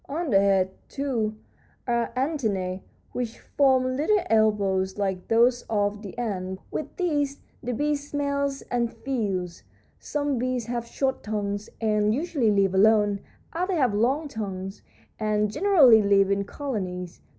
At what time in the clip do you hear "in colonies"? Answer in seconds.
16.31-17.21